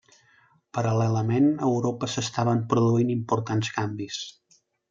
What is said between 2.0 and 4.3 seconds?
s'estaven produint importants canvis.